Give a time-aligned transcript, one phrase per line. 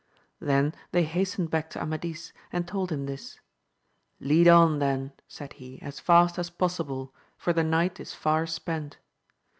[0.39, 3.39] Then they hastened back to Amadis and told him this;
[4.19, 8.97] lead on, then, said he, as fast as possible, for the night is far spent.